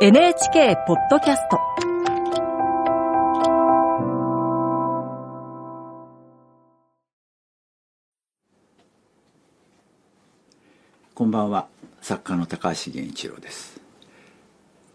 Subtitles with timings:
[0.00, 1.60] NHK ポッドキャスト。
[11.14, 11.68] こんばんは。
[12.02, 13.80] 作家の高橋源一郎です。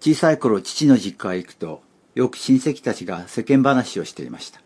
[0.00, 1.82] 小さい頃父の実家へ行くと
[2.14, 4.60] よく親戚たちが世間話をしていました。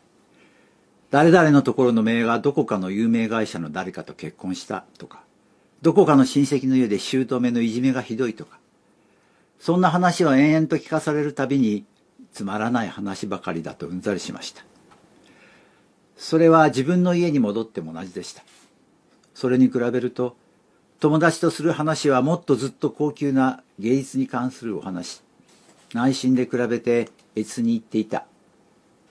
[1.12, 5.22] 誰々のところの姪がどこかの有名会社の誰かと結婚したとか
[5.82, 8.58] どこかの親戚の家で姑のいじめがひどいとか
[9.58, 11.84] そんな話を延々と聞かされるたびに
[12.32, 14.64] つまらない話ばかりだとうんざりしました。
[16.16, 18.42] それは自分の家に戻っても同じでした。
[19.34, 20.36] それに比べると
[21.00, 25.22] 友達とする話はもっとずっと高級な芸術に関するお話
[25.92, 28.26] 内心で比べて越に言っていた。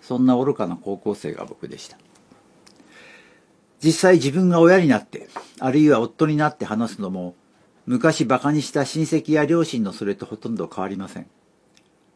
[0.01, 1.97] そんな愚かな高校生が僕でした。
[3.83, 5.27] 実際自分が親になって
[5.59, 7.35] あるいは夫になって話すのも
[7.85, 11.27] 昔馬鹿にした親戚や両親のそれとほとんど変わりません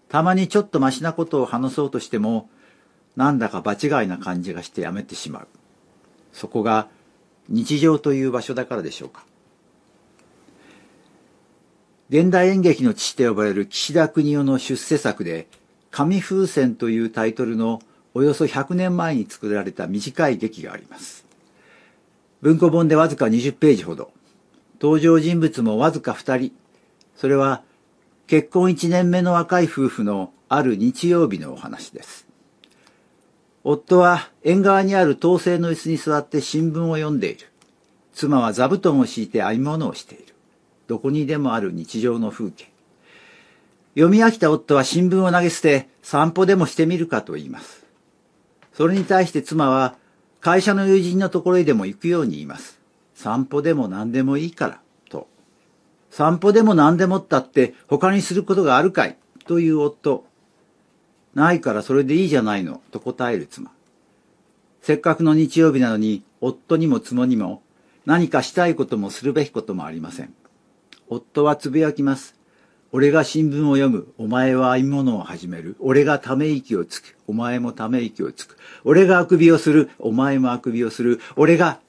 [0.08, 2.50] たまにちょっとマシなことを話そうとしても
[3.16, 5.48] なんだか場違いな感じがしてやめてしまう
[6.34, 6.88] そこが
[7.48, 9.26] 日常という場所だからでしょうか
[12.09, 15.48] 現代演劇の父と呼ばれる岸田邦夫の出世作で
[15.92, 17.81] 紙風船というタイトルの
[18.14, 21.26] およそ100年前に作られた短い劇があります。
[22.42, 24.11] 文庫本でわずか20ページほど。
[24.82, 26.52] 登場人物もわずか2人。
[27.16, 27.64] それは
[28.28, 32.28] 結婚1年目の若い夫婦のある日曜日のお話です。
[33.64, 37.48] 夫は縁側にある統制の椅子に座って新聞を読んでいる。
[38.14, 40.34] 妻は座布団を敷いて編み物をしている。
[40.88, 42.72] どこにでもある日常の風景。
[43.96, 47.86] 読み飽きた夫は新聞を投げ捨て散歩でもしてみるかと言います。
[48.74, 49.96] それに対して妻は
[50.40, 52.79] 会社の友人のところへでも行くように言います。
[53.20, 55.28] 散歩でも何でもいいから、と。
[56.09, 60.23] 散歩でも何でもったって他にすることがあるかいという夫。
[61.34, 63.72] ないからそれでいいじゃないの、と答える妻。
[64.82, 67.61] せっかくの日曜日なのに、夫にも妻にも
[68.05, 70.33] 何かしたいこともするべきこともありません。
[71.10, 72.39] 夫はつぶやきます。
[72.94, 74.08] 俺が新聞を読む。
[74.17, 75.76] お前は編み物を始める。
[75.82, 77.17] 俺がため息をつく。
[77.27, 78.55] お前もため息をつく。
[78.86, 79.89] 俺があくびをする。
[79.99, 81.20] お前もあくびをする。
[81.36, 81.82] 俺が。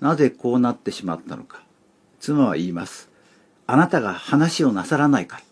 [0.00, 1.62] なぜこうなってしまったのか。
[2.20, 3.10] 妻は言います。
[3.66, 5.42] あなたが話をなさらないから。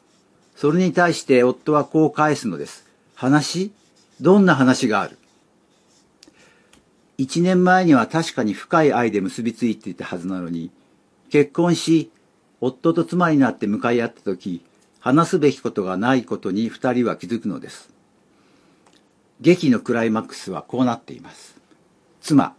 [0.56, 2.86] それに対して夫はこう返すのです。
[3.14, 3.72] 話？
[4.20, 5.18] どんな話がある？
[7.18, 10.70] 一年前には確かに深い愛で結びついていたはずなのに、
[11.30, 12.10] 結婚し、
[12.60, 14.64] 夫と妻になって向かい合った時
[15.00, 17.90] 話すべきことがないことに二人は気づくのです
[19.40, 21.56] 劇のクライマックスはこうなっています
[22.20, 22.54] 妻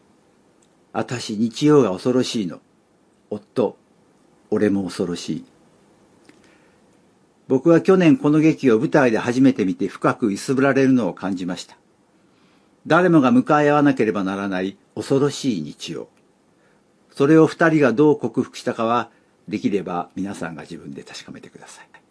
[0.93, 2.59] 私日曜が恐ろしいの。
[3.29, 3.77] 夫
[4.49, 5.45] 俺も恐ろしい。
[7.47, 11.77] 僕は去年この劇を舞台で初めて見て深く揺すぶられるのを感じました。
[12.85, 16.07] 誰もが向かい合わなければならない恐ろしい日曜。
[17.11, 19.09] それを二人がどう克服したかは
[19.47, 22.06] できれば皆さんが自分で確かめてください。